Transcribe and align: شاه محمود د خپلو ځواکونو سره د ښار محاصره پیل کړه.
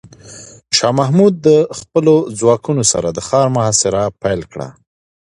شاه 0.77 0.93
محمود 0.99 1.33
د 1.47 1.49
خپلو 1.79 2.15
ځواکونو 2.39 2.83
سره 2.91 3.07
د 3.11 3.19
ښار 3.27 3.47
محاصره 3.55 4.01
پیل 4.21 4.41
کړه. 4.51 4.67